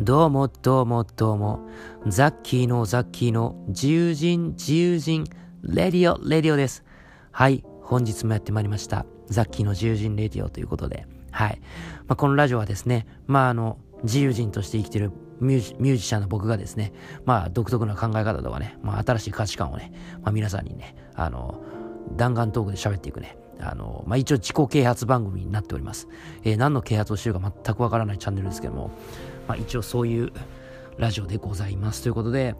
[0.00, 1.68] どうもどうもどうも。
[2.06, 5.24] ザッキーのザッキーの自由人自由人
[5.62, 6.84] radio radio です。
[7.32, 9.06] はい、本日もやってまいりました。
[9.26, 11.04] ザッキーの自由人レディオということで。
[11.32, 11.60] はい。
[12.06, 15.10] まあ、このラジオはですね、まああの、自由人として生きてる
[15.40, 16.92] ミュージシャンの僕がですね、
[17.24, 19.90] まあ独特な考え方とかね、まあ新しい価値観をね、
[20.22, 21.60] まあ皆さんにね、あの、
[22.16, 26.06] 弾丸トークで喋っていくね、あの、まあ、一応自己啓発番組になっております。
[26.44, 28.92] えー、何の啓発をしてるか全くわからないチャンネルですけども、
[29.48, 30.32] まあ、一応そういう
[30.98, 32.54] ラジオでございますということで、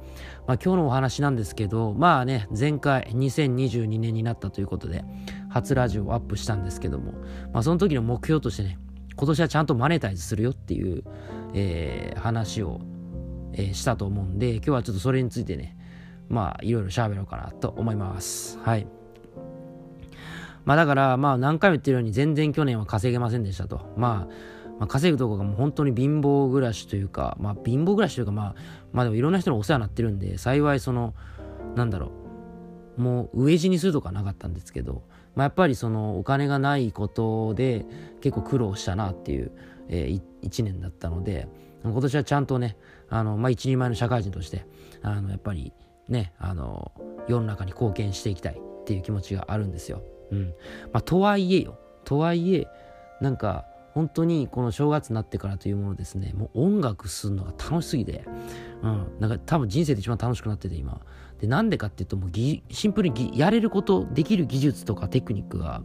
[0.47, 5.05] まあ、今日のお話なんですけど、まあね、前回2022年になったということで、
[5.51, 7.13] 初ラジオをアップしたんですけども、
[7.53, 8.79] まあ、その時の目標としてね、
[9.17, 11.03] 今年はちゃんとマネタイズするよっていう、
[11.53, 12.81] えー、話を、
[13.53, 15.77] えー、したと思うんで、今日はちょっとそれについてね、
[16.29, 18.59] まあ、いろいろ喋ろうかなと思います。
[18.61, 18.87] はい。
[20.65, 23.81] まあだから、まあ何回も言ってるように全然去年は稼げませんでしたと。
[23.97, 24.33] まあ、
[24.79, 28.55] まあ、稼ぐとこがもう本当に貧乏暮らしというか、まあ貧乏暮らしというか、まあ、
[28.93, 31.15] まあでもいろんな人にお世話になってるんで、幸いその、
[31.75, 32.13] なんだろ
[32.97, 35.03] う、もう飢え死にするとかなかったんですけど、
[35.35, 37.87] まあやっぱりそのお金がないことで
[38.21, 39.53] 結構苦労したなっていう、
[39.89, 41.49] えー、1年だったので、
[41.83, 42.77] 今年はちゃんとね、
[43.09, 44.67] あの、まあ一人前の社会人として、
[45.03, 45.73] あの、やっぱり
[46.09, 46.93] ね、あの、
[47.29, 50.03] 世の中に貢献していきたいっていう気持ちがあるんですよ。
[50.31, 50.55] うん。
[50.93, 51.79] まあ、とはいえよ。
[52.05, 52.67] とはいえ、
[53.21, 58.25] なんか、本当にこの正月になってからというものですね、もう音楽するのが楽しすぎて、
[58.83, 61.01] うん、なんか多分人生で一番楽しくなってて今。
[61.41, 65.83] で、なんでかっていうと、もうシンプルにやれること、できる技術とかテクニックが、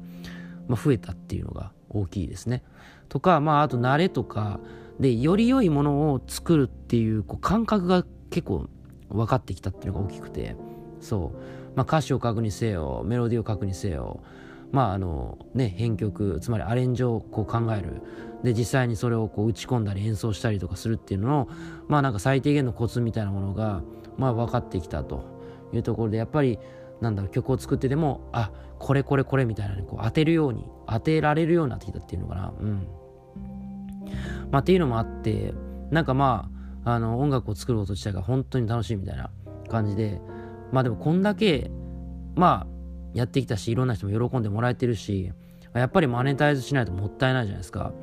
[0.68, 2.64] まあ、増えたっていうのが大きいですね。
[3.10, 4.60] とか、まあ、あと慣れとか、
[5.00, 8.68] で、より良いものを作るっていうこう感覚が結構
[9.10, 10.56] 分かってきたっていうのが大きくて、
[11.00, 11.38] そう。
[11.76, 14.22] まあ、歌詞を書くにせよ、メロディーを書くにせよ、
[14.74, 18.02] まああのね、編曲つまりアレンジをこう考える。
[18.44, 21.48] で実際にそれをこう打ち込んだり演奏したりとかするっていうのの
[21.88, 23.84] まあなんか最低限のコツみたいなものが
[24.18, 25.24] まあ分かってきたと
[25.72, 26.60] いうところでやっぱり
[27.00, 32.54] なんだろう曲を作ってでもあこれこれこれみたいなこう当てるように当てられるようになってきたっていうのかな。
[32.60, 32.88] うん。
[34.52, 35.54] まあっていうのもあって
[35.90, 36.50] なんかま
[36.84, 39.30] ああの音楽を作ること自体が本当に楽しいみたいな
[39.70, 40.20] 感じで
[40.74, 41.72] まあでもこんだけ
[42.36, 42.73] まあ
[43.14, 45.32] やってきたし、いろんな人も喜んでもらえてるし、
[45.74, 47.94] やっぱりマネタイズしないともったいないじゃないですか。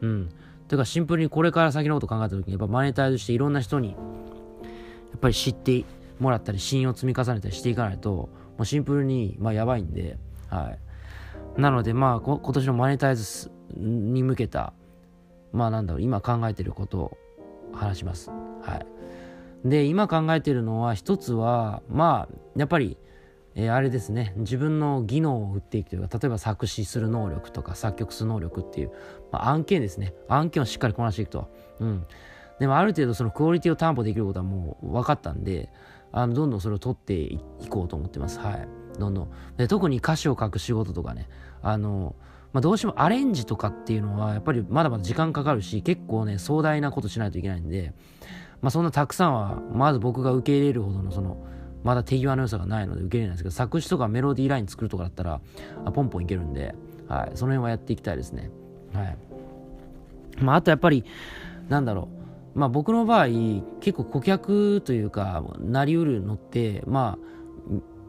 [0.00, 0.28] うん。
[0.68, 3.96] というかシンプルにこれから先のこと考えた時に、やっぱマネタイズしていろんな人に、や
[5.16, 5.84] っぱり知って
[6.20, 8.30] もらったり、信用積み重ねたりしていかないと、も
[8.60, 10.18] うシンプルに、まあやばいんで、
[10.48, 10.76] は
[11.56, 11.60] い。
[11.60, 14.72] なので、まあ、今年のマネタイズに向けた、
[15.52, 17.18] まあなんだろう、今考えてることを
[17.72, 18.30] 話します。
[18.30, 18.82] は
[19.64, 19.68] い。
[19.68, 22.96] で、今考えてるのは、一つは、まあ、やっぱり、
[23.58, 24.32] えー、あれですね。
[24.36, 28.92] 自分の技能を売っていくというか例えば作詞する能力とか作曲する能力っていう、
[29.32, 30.14] まあ、案件ですね。
[30.28, 32.06] 案件をしっかりこなしていくと、うん、
[32.60, 35.70] でもある程度そのクオリティを担保できることはもう分かったんで
[36.12, 38.38] あのどんどんそれを取っていこうと思ってます。
[38.38, 38.68] はい。
[38.96, 39.30] どんどん。
[39.56, 41.28] で特に歌詞を書く仕事とかね。
[41.60, 42.14] あの
[42.52, 47.92] まあ、どうしてもアレンジとかっていうのはやっぱりまだまだ時間かかるし結構ね壮大なことしないといけないんで、
[48.62, 51.44] まあ、そんなたくさんはまず僕が受け入れるほどのその
[51.84, 55.40] まだ手際の良さがないので受け入れないんですけど、作詞とかメロディーライン作るとかだったら、
[55.84, 56.74] あポンポンいけるんで、
[57.08, 58.50] はい、その辺はやっていきたいですね。
[58.92, 59.18] はい。
[60.40, 61.04] まあ、あとやっぱり、
[61.68, 62.08] なんだろ
[62.54, 62.58] う。
[62.58, 63.26] まあ僕の場合、
[63.80, 67.28] 結構顧客というか、なりうるのって、まあ、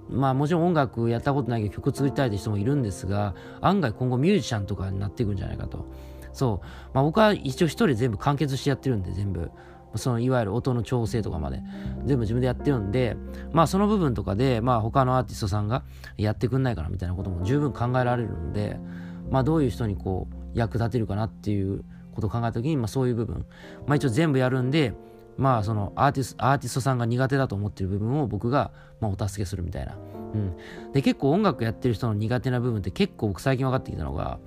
[0.10, 5.86] まあもちろん音楽やったことないけど曲作りたいって人もいるんですが、案外今後ミュージシャンとかになっていくんじゃないかと。
[6.34, 6.66] そう。
[6.94, 9.52] まあ僕は一応一人全部完結してやってるんで、全部。
[9.96, 11.62] そのいわゆる音の調整とかまで
[12.06, 13.18] 全部自分でやってるんで、
[13.52, 15.84] まあその部分とかで、まあ他のアーティストさんが
[16.18, 18.80] やってくんないかなみたいなことも十分考えられるので、
[19.32, 21.84] まあどういう人にこう役立てるかなっていう
[22.14, 23.46] ことを考えた時に、まあそういう部分、
[23.88, 24.94] まあ一応全部やるんで、
[25.38, 29.96] まあそのアーティスト、アーティストさんが苦手だと思ってる部分を僕がまあお助けするみたいな。
[30.34, 30.92] うん。
[30.94, 34.40] で結構音楽やってる人の苦手な部分って結構僕最近分かってきたのが、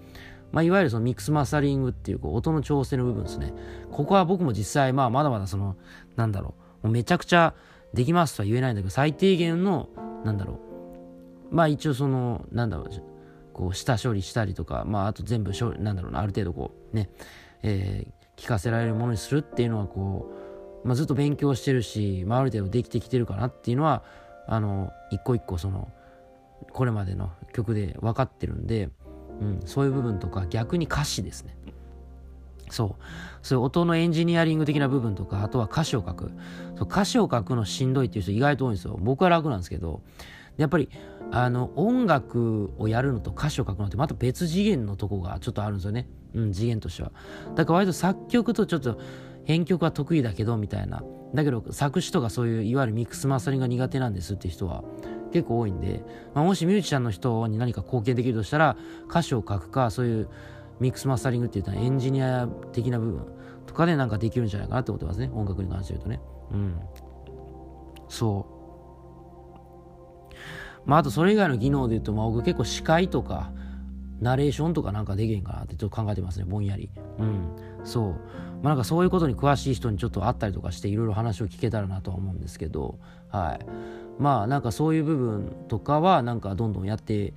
[0.52, 3.52] まあ、いわゆるそのミックスマスタリングっていうこう音の調整の部分ですね。
[3.90, 5.76] ここは僕も実際、まあ、まだまだその、
[6.16, 7.54] なんだろう、うめちゃくちゃ
[7.94, 9.88] できますとは言えないんだけど、最低限の、
[10.24, 10.60] なんだろ
[11.50, 12.88] う、まあ一応その、なんだろう、
[13.52, 17.10] こう、下処理したりとか、まああと全部処理、なんだろうな、ある程度こう、ね、
[17.62, 20.30] えー、聞かせられるものにするっていうのはこ
[20.84, 24.02] う、まあずっと勉強してるし、まあある程度できてきてるかなっていうのは、
[24.46, 25.90] あの、一個一個その、
[26.72, 28.90] これまでの曲で分かってるんで、
[29.42, 31.56] うん、そういう部分とか逆に歌詞ですね。
[32.70, 33.04] そう。
[33.42, 36.30] そういう音のエンジニアリング的な部分とかあとは歌詞を書く。
[36.76, 38.96] そう歌詞を書くのしんどいっていう人意外と多いんですよ。
[39.00, 40.02] 僕は楽なんですけど
[40.56, 40.88] やっぱり
[41.30, 47.12] あの音楽をやるのと歌詞を書くのってまた別次元のとこがちょっとあるんですよね、うん、次元としては。
[47.54, 48.98] だから割と作曲とちょっと
[49.44, 51.02] 編曲は得意だけどみたいな。
[51.34, 54.84] だけど作詞とかそういういわゆるミックスマスタリングが苦手なんですって人は
[55.32, 58.76] 結構多いんで、まあ、もしミュージシャンの人に何か貢献できるとしたら
[59.08, 60.28] 歌詞を書くかそういう
[60.80, 63.26] ミックスマスタリングって言ったらエンジニア的な部分
[63.66, 66.20] とかでなんかできるんじゃないかなって思ってますね音楽に関して言うとね。
[66.52, 66.80] うん。
[68.08, 68.62] そう。
[70.84, 73.52] まああとそれ以外の技能で言うと、まあ、僕結構司会とか
[74.20, 76.90] ナレーションとかなんかできへんかなってちょっと考えてますねぼんやり。
[77.18, 77.56] うん。
[77.84, 78.10] そう。
[78.62, 82.98] まあなんかそういうことに詳しい人にちょっと会ったりとかしていろいろ話を聞けたらなとは思うんですけど
[83.28, 83.66] はい。
[84.22, 87.34] まあなんかそういう部分とかはなんかどんどんやって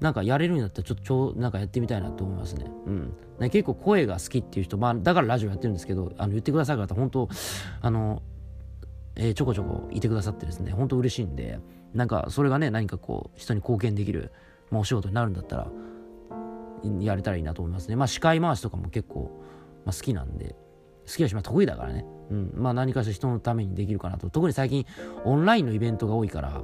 [0.00, 2.70] なんかやれるんだったらちょっとちょなんかやってみたいなと思いますね。
[2.86, 3.12] うん。
[3.38, 7.28] ね、結構声が好きっていう人、まあだからラジオやってるんですけど、あの言ってくださる方、本当
[7.82, 8.22] あの、
[9.16, 11.58] えー、ちょこちょこいてくださってですね、本当嬉しいんで、
[11.92, 14.32] なんかそれがね、何かこう人に貢献できる、
[14.70, 15.66] まあ、お仕事になるんだったら、
[17.00, 17.96] やれたらいいなと思いますね。
[17.96, 19.42] まあ司会回しとかも結構、
[19.84, 20.54] まあ、好きなんで、
[21.10, 22.04] 好きだし、まあ得意だからね。
[22.30, 24.30] うん、まあ何かしら人のためにできるかなと。
[24.30, 24.86] 特に最近
[25.24, 26.62] オンラインのイベントが多いから、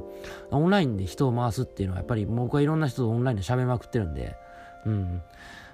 [0.51, 4.37] オンラインで人を回すっていうのはやっぱり僕はいろんな人とオンラインで喋りまくってるんで、
[4.85, 5.23] うん。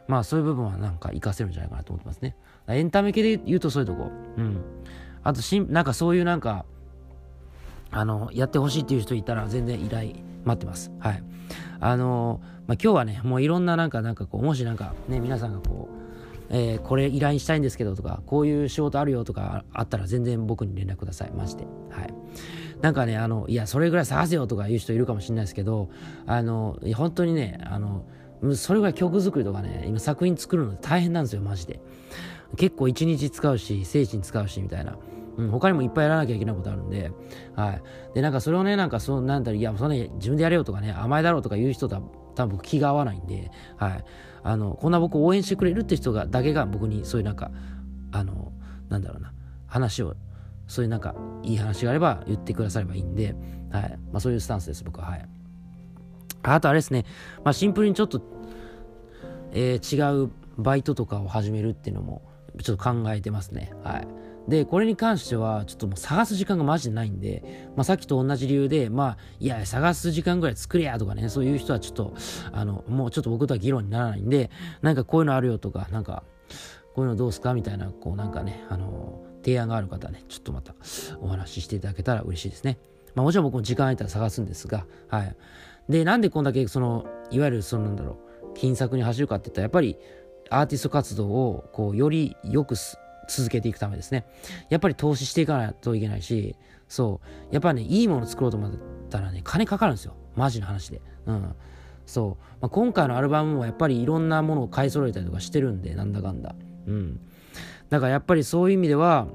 [0.09, 2.37] まあそういう部分はなんか活かせるんじゃないかなと思ってますね。
[2.69, 4.11] エンタメ系で言うとそういうとこ。
[4.37, 4.61] うん。
[5.23, 6.65] あとしん、なんかそういうなんか、
[7.91, 10.15] あの、やってほしいっていう人いたら全然依頼
[10.45, 10.91] 待ってます。
[10.99, 11.23] はい。
[11.81, 16.02] あの、まあ、今日はね、もういろんななんか、なんかこう、もしなんかね、皆さんがこう、
[16.53, 21.33] えー、これ依頼したいんですけどとか、こういう仕事あるよとかあったら全然僕に連絡ください。
[21.33, 21.65] マジで。
[21.91, 22.15] はい。
[22.83, 25.89] なんかね、あの、いや、それぐらい探せよとか言う人いるかもしれないですけど、
[26.27, 28.05] あの、本当にね、あの、
[28.55, 31.81] それぐらい曲作りとかね、今作品作るの大変なんですよ、マジで。
[32.57, 34.99] 結構一日使うし、精神使うし、みたいな。
[35.39, 37.11] うん、他にもいっぱいやらなきゃいけないことあるんで、
[37.55, 37.83] はい。
[38.15, 42.03] で、なんかそれをね、なんかそう、なんだろう、いや、それ、ね、自分でやれよとかね、甘えだろうとか言う人とは
[42.34, 44.05] 多分気が合わないんで、はい。
[44.44, 47.52] あのこんな僕を応援してくれるって人がだけが僕にそういうなんか
[48.11, 48.52] あの
[48.88, 49.32] なんだろうな
[49.67, 50.17] 話を
[50.67, 53.34] そういうなんかいい話があれば言ってくださればいいんで、
[53.70, 53.99] はい。
[54.11, 55.06] まあ、そういうスタンスです僕は。
[55.06, 55.29] はい。
[56.43, 57.05] あとあれですね、
[57.44, 58.20] まあ、シンプルにちょっと、
[59.52, 62.23] えー、違うバイトとかを始めるっていうのも
[62.62, 63.73] ちょっと考えてますね。
[63.82, 64.08] はい。
[64.49, 72.15] で、これに関しては、ちょっともう探す時間がマジでないんで、まあさっきと同じ理由で、まあ、いや、探す時間ぐらい作れやとかね、そういう人はちょっと、
[72.53, 74.50] あの、もうちょっと僕とは議論にならないんで、
[74.81, 76.25] なんかこういうのあるよとか、なんか、
[76.94, 77.55] こういうのどうすか？
[77.55, 80.75] みたいな、こうなんかね、あの、提案がある方ね、ちょっとまた
[81.21, 82.79] お話ししていただけたら嬉しいですね。
[83.15, 85.37] まあもちろん僕も時間空いたら探すんですが、はい。
[85.89, 89.97] で、なんでこんだけ、その、いわゆる、そのなんだろう、金策に走るかって言ったら、やっぱり、
[90.50, 92.99] アーティスト活動を、こう、より良くす、
[93.37, 94.26] 続けていくためですね。
[94.69, 96.56] やっぱり投資していかないといけないし、
[96.88, 97.20] そ
[97.50, 97.55] う。
[97.55, 98.73] やっぱね、いいもの作ろうと思っ
[99.08, 100.14] たらね、金かかるんですよ。
[100.37, 101.00] マジな話で。
[101.26, 101.55] うん。
[102.05, 102.44] そう。
[102.61, 106.55] まあ、今回のアルバムもやっぱりいろんなものを買い揃えたりとかしてるんで、なんだかんだ。
[106.87, 107.20] うん。
[107.88, 109.26] だからやっぱりそういう意味では、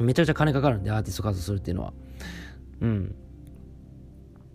[0.00, 1.92] めちゃくちゃ金かかるんで、アーティスト活動するっていうのは。
[2.80, 3.14] うん。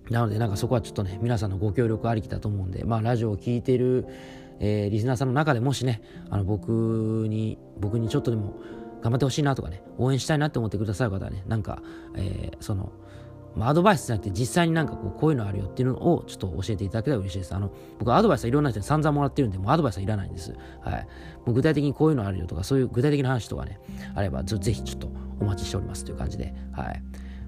[0.09, 4.05] なので、なんかそこはちょっとね、皆さんのご協力ありきだと思うんで、まあ、ラジオを聴いてる、
[4.65, 8.53] えー、リスナーさんの中でもしね、あの僕に、僕にちょっとでも
[9.01, 11.83] 頑張ってほしいなとかね、応援したいなって思ってくださる方はね、なんか、
[12.15, 12.93] えー、その、
[13.57, 17.53] まあ、アドバイスじゃなくて実際になんかこうこういうのあるよっていうのをちょっと教えていただけたら嬉しいです。
[17.53, 20.55] あの、僕アドバイスはいろんな人に散々もらってるんで、もうアドバイスはいらないんです。
[20.79, 21.07] はい。
[21.45, 23.81] もう具体的にこういうのあるよとか、そういう具体的な話とかね、
[24.15, 25.09] あればぜひちょっと
[25.41, 27.03] お待ちしておりますという感じで、はい。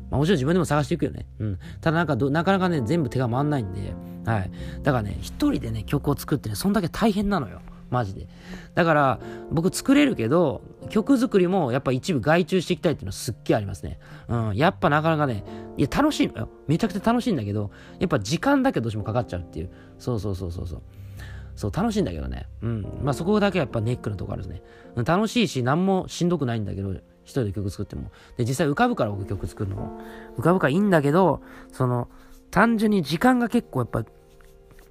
[0.09, 1.25] まあ、もちろん自分でも探していくよね。
[1.39, 1.59] うん。
[1.81, 3.93] ただなんかなかなかね、全部手が回んないんで、
[4.25, 4.51] はい。
[4.83, 7.61] だからね、一人でね、曲を作ってね、そんだけ大変なのよ。
[7.89, 8.27] マジで。
[8.73, 9.19] だから、
[9.51, 13.99] 僕作れるけど、曲作りもやっぱ一部外注していきたいっていうのはすっげえありますね。
[14.27, 14.55] うん。
[14.55, 15.43] やっぱなかなかね、
[15.77, 16.49] いや、楽しいのよ。
[16.67, 19.69] めちゃくちゃ楽しいんだけど、やっぱ時間だけどうしてもかかっちゃうっていう。
[19.99, 20.81] そうそうそうそうそう。
[21.55, 22.47] そう、楽しいんだけどね。
[22.61, 22.87] うん。
[23.01, 24.61] まあそこだけはやっぱネックのとこあるんです
[24.97, 25.03] ね。
[25.05, 26.95] 楽しいし、何もしんどくないんだけど、
[27.25, 28.11] 一人で曲作っても。
[28.37, 29.99] で、実際浮かぶから僕曲作るのも。
[30.37, 31.41] 浮かぶからいいんだけど、
[31.71, 32.07] その、
[32.51, 34.05] 単純に時間が結構やっぱ、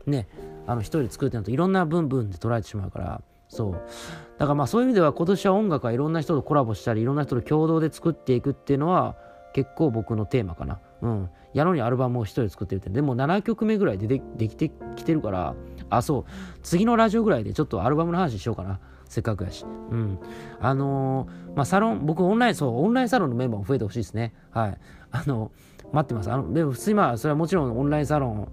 [0.06, 0.28] ね、
[0.66, 3.72] あの一人で作ってなるといろんな部分で捉えてしまうから、そう。
[3.72, 9.16] だからまあそういう意味では今年は音楽はいろんな人とコラボしたり、いろんな人と共同で作っていくっていうのは
[9.54, 10.80] 結構僕のテーマかな。
[11.02, 11.30] うん。
[11.52, 12.90] やろうにアルバムを一人で作ってるって。
[12.90, 15.54] でも7曲目ぐらいでできてきてるから、
[15.88, 16.24] あ、そう。
[16.62, 18.80] 次のラジオぐらいでちょっとアルバムの話しようかな。
[19.14, 19.64] せっかくやし。
[19.64, 20.18] うん。
[20.60, 24.34] あのー、まあ、サロン、僕オンライン、そう、オンラインサロンのメンバーも増えてほしいですね。
[24.50, 24.78] はい。
[25.12, 25.52] あの、
[25.92, 26.32] 待ってます。
[26.32, 28.48] あの、でも普通にまあ、それはもちろんオンラインサロン、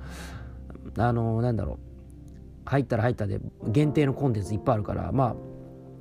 [0.97, 1.91] あのー、なんだろう。
[2.65, 5.35] 入ったら入ったで限定のコンテンツいっぱいあるから、まあ、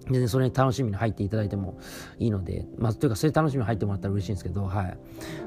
[0.04, 1.78] 全然それに楽しみに入っていただいても
[2.18, 4.98] いいので、まあ、というか、それ楽しみに入ってもらったら嬉しいんですけど、はい。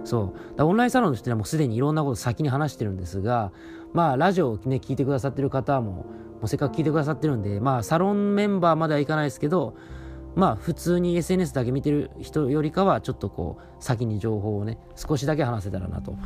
[0.04, 0.64] そう。
[0.64, 3.52] オンラインサロンとしてはもうすでにいろんなこと先に話してるんですが、
[3.94, 6.06] まあ、ラジオをね、聞いてくださってる方も、
[6.40, 9.76] もうせっかく聞いてくださってるんで、まあ、サロンメンバーまではいかないですけど、
[10.36, 16.18] まあ普通に SNS だけ見てる人よりかはちょっとこう先に情報をね少しだけ話せたらなと、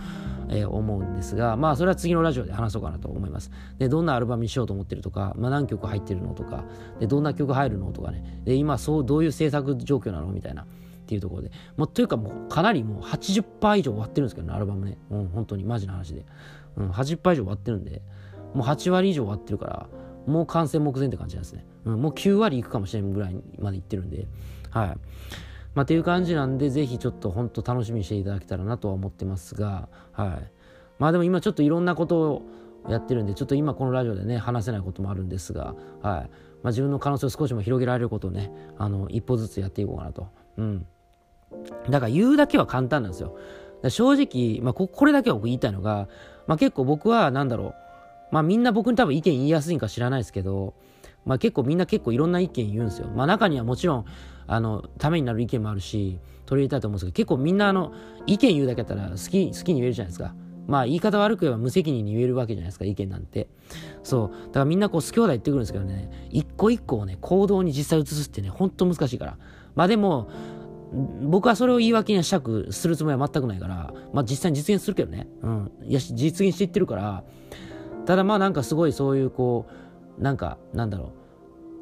[0.49, 3.51] えー、思うんですがまあそれは次のラジオで話そうかなと思います。
[3.77, 6.63] でどんなアルバムにしようと思ってるとか、まあ、何曲入ってるのとか
[6.99, 8.41] でどんな曲入るのとかね。
[8.45, 10.27] で今そうどういう制作状況なの？
[10.27, 10.63] みたいな。
[10.63, 14.97] っていうところで、もうというかもうかなりもう80%以上終わってるんですけどねアルバムね。
[15.09, 15.63] うん本当に。
[15.63, 16.25] マジな話で、
[16.75, 18.01] うん、80%以上終わってるんで。
[18.53, 19.87] もう8割以上終わってるから
[20.27, 21.65] もう完成目前って感じなんですね。
[21.85, 24.27] うん、もう9割いくかもしれんぐらいまでいってるんで、
[24.69, 24.87] はい。
[25.73, 30.51] まあ、っていう感じなんで、ぜひちょっと本当楽しみにしていただけたらなとは思ってますが、はい。
[30.99, 32.41] まあでも今ちょっといろんなことを
[32.89, 35.75] やってるんで、ちょっと今このラジオでね、話せないこともあるんですが、はい。
[36.03, 36.27] まあ、
[36.69, 40.27] 自分の可能性を少しも広げられることをね、あの、一歩ずつやっていこうかなと。
[40.57, 40.85] うん。
[41.89, 43.37] だから言うだけは簡単なんですよ。
[43.87, 46.09] 正直、まあ、これだけは僕言いたいのが、
[46.47, 47.75] まあ、結構僕は、なんだろう、
[48.31, 50.73] まあみんな僕に多分意見言いやすいんか知らないですけど、
[51.25, 53.07] まあ結構みんな結構いろんな意見言うんですよ。
[53.07, 54.05] まあ中にはもちろん、
[54.47, 57.93] あの、ためになる意見もあるし、取り入れたいと思うんですけど、結構みんなあの、
[58.25, 60.33] 意見言うだけだったら好き、好きに言えるじゃないですか。
[60.67, 63.47] まあ言い方悪く言えば無責任に言えるわけじゃないですか、意見なんて。
[64.03, 64.47] そう。
[64.47, 69.37] だからみんなこう好き放題言ってくるんですけどね、一個一個をね、行動に実際移すってね、ほんと難しいから。
[69.75, 70.29] まあでも、
[71.23, 75.27] 僕はそれを言い訳にはしたくするつもりは全くないから、まあ実際に実現するけどね。
[75.41, 75.71] うん。
[75.83, 77.23] いや、実現していってるから、
[78.07, 79.67] ただまあなんかすごいそういうこ
[80.17, 81.11] うなんかなんだろ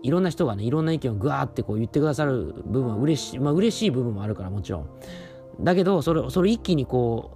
[0.01, 4.89] ういろんな人がねいろんな意見をぐわーってこう言ってくださる部分は嬉しいまあ嬉しい部分もあるからもちろん。
[5.61, 7.31] だけどそれそれ一気にこ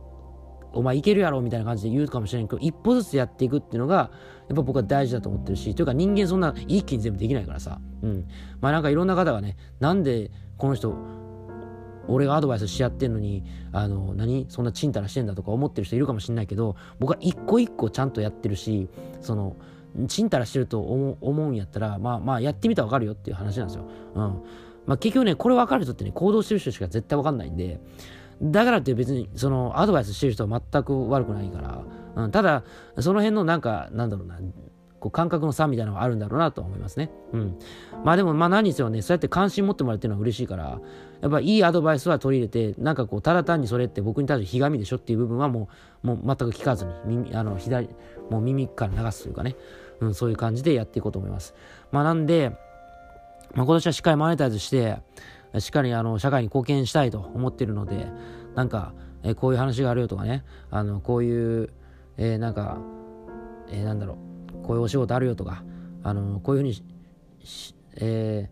[0.74, 7.79] うお前いけるやろみたいな感じで言うかもしれないけど一歩ずつやっていくっていうのがやっぱ僕は大事だと思ってるしというか人間そんな一気に全部できないからさ。
[8.01, 8.27] うん。
[8.60, 10.96] まあなんかいろんな方がねなんでこの人
[12.10, 14.46] 俺がアドバイスし合ってんのに、あの、何？
[14.50, 18.89] そんなちんたらしてんだとか思ってる人いるかもしれないけど、僕は一個一個ちゃんとやってるし、
[19.22, 19.56] その、
[20.08, 23.86] ちんたらしてると思うんやったら、まあまあやってみたらわかるよっていう話なんですよ。
[24.16, 24.22] うん。
[24.86, 27.80] まあ結局ね、これ分かる人ってね、行動してる人しか絶対分かんないんで、
[28.42, 31.84] だからって別に、その、アドバイスしてる人は全く悪くないから、
[32.24, 32.63] うん、ただ、
[33.00, 34.39] その辺のなんか、なんだろうな、
[35.00, 37.10] こう感覚の差みたいなのがあるんだろうなと思いますね。
[37.34, 37.60] うん。
[38.03, 40.79] まあでも、まあ何にせよね、そうやって関心持ってもらってるのは嬉しいから、
[41.22, 45.70] やっぱいいアドバイスは取り入れて、なんかこう、ただ単にそれって僕に対してひがみでしょっていう部分はも
[46.03, 47.89] う、もう全く聞かずに、耳、あの、左、
[48.29, 49.56] もう耳から流すというかね、
[50.00, 51.53] うん、そういう感じでやっていこうと思います。
[51.91, 52.51] まあなんで、
[53.53, 54.98] まあ今年はしっかりマネタイズして、
[55.58, 58.08] しっかりあの、社会に貢献したいと思ってるので、
[58.56, 61.70] なんか、えこういう話があるよとかね、あの、こういう、
[62.18, 62.77] えー、なんか、
[63.70, 64.18] えー、なんだろう、
[64.69, 65.63] こういうお仕事あるよとか、
[66.03, 66.83] あのこういうふうに
[67.95, 68.51] え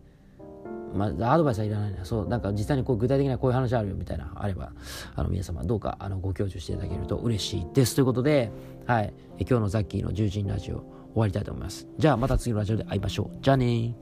[0.92, 2.04] ー、まあ、アドバイスはいらないな。
[2.04, 4.72] そう、なんか実際にこう具体的なこういう話あるよみたいな、あれば、
[5.14, 7.94] あの皆様どうかあのご教授していただけると嬉しいです。
[7.94, 8.50] ということで、
[8.86, 10.84] はい、今日のザッキーの獣人ラジオ終
[11.14, 11.86] わりたいと思います。
[11.98, 13.38] じゃあまた次のラジオで会いましょう。
[13.40, 13.94] じゃあね